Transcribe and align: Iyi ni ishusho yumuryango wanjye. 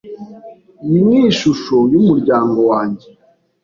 Iyi 0.85 0.99
ni 1.07 1.17
ishusho 1.29 1.75
yumuryango 1.93 2.59
wanjye. 2.71 3.07